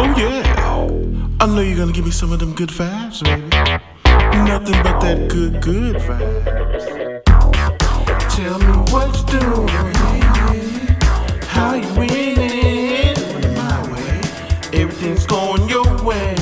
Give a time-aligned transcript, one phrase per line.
[0.00, 0.44] Oh yeah.
[1.40, 3.48] I know you're gonna give me some of them good vibes, baby.
[4.46, 7.24] Nothing but that good, good vibes.
[8.30, 9.68] Tell me what you're doing,
[11.48, 13.16] how you winning.
[13.56, 14.20] My way,
[14.72, 16.36] everything's going your way.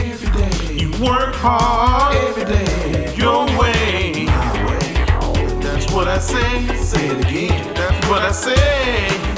[0.00, 2.16] Every day, you work hard.
[2.16, 4.24] Every day, your way.
[4.24, 5.60] My way.
[5.62, 6.76] That's what I say.
[6.82, 7.72] Say it again.
[7.74, 9.35] That's what I say.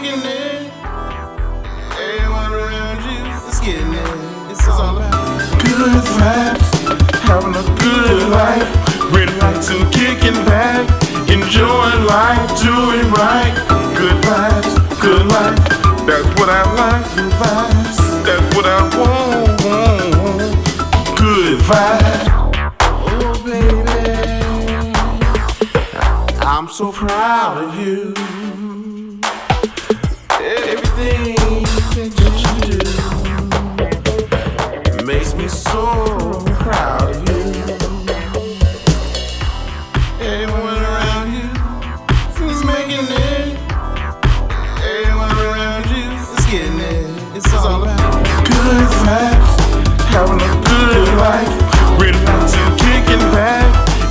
[0.00, 0.72] Making it.
[1.98, 4.50] Everyone around you is getting it.
[4.50, 6.68] It's all about good vibes.
[7.26, 8.68] Having a good life.
[9.12, 10.86] Relaxing, kicking back.
[11.28, 13.54] Enjoying life, doing right.
[13.96, 15.58] Good vibes, good life.
[16.06, 17.04] That's what I like.
[17.16, 17.98] Good vibes.
[18.24, 19.60] That's what I want.
[21.18, 22.26] Good vibes.
[22.80, 23.98] Oh, baby.
[26.40, 28.14] I'm so proud of you.
[51.28, 51.52] Life,
[52.00, 53.66] relaxing, kicking back,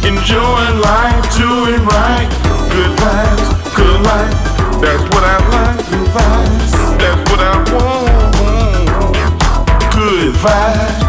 [0.05, 2.29] enjoying life, doing right.
[2.73, 4.37] Good vibes, good life.
[4.81, 5.79] That's what I like.
[5.89, 6.71] Good vibes.
[7.01, 8.35] That's what I want.
[9.95, 11.06] Good vibes.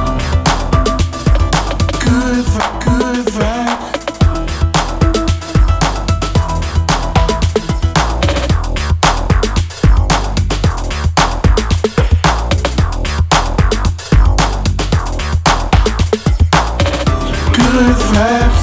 [17.79, 18.61] good times,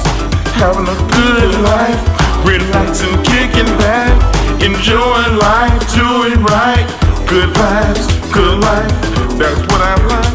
[0.60, 2.00] having a good life.
[2.44, 4.12] Relaxing, kicking back,
[4.62, 6.86] enjoying life, doing right.
[7.26, 8.92] Good vibes, good life,
[9.38, 10.25] that's what I like.